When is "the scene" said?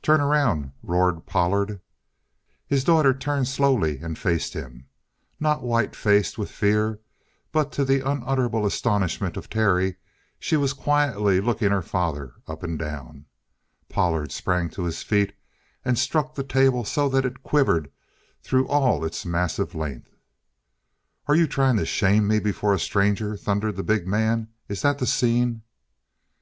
25.00-25.60